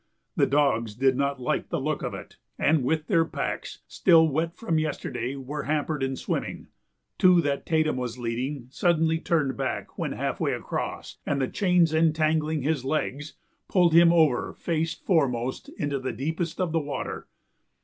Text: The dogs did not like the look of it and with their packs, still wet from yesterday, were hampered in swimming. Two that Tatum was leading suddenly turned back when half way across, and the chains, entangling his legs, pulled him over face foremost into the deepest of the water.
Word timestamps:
The 0.35 0.47
dogs 0.47 0.95
did 0.95 1.15
not 1.15 1.39
like 1.39 1.69
the 1.69 1.79
look 1.79 2.01
of 2.01 2.15
it 2.15 2.37
and 2.57 2.83
with 2.83 3.05
their 3.05 3.23
packs, 3.23 3.83
still 3.87 4.27
wet 4.27 4.55
from 4.55 4.79
yesterday, 4.79 5.35
were 5.35 5.65
hampered 5.65 6.01
in 6.01 6.15
swimming. 6.15 6.69
Two 7.19 7.39
that 7.41 7.67
Tatum 7.67 7.97
was 7.97 8.17
leading 8.17 8.65
suddenly 8.71 9.19
turned 9.19 9.55
back 9.57 9.99
when 9.99 10.13
half 10.13 10.39
way 10.39 10.53
across, 10.53 11.19
and 11.23 11.39
the 11.39 11.47
chains, 11.47 11.93
entangling 11.93 12.63
his 12.63 12.83
legs, 12.83 13.35
pulled 13.67 13.93
him 13.93 14.11
over 14.11 14.53
face 14.55 14.95
foremost 14.95 15.69
into 15.77 15.99
the 15.99 16.13
deepest 16.13 16.59
of 16.59 16.71
the 16.71 16.79
water. 16.81 17.27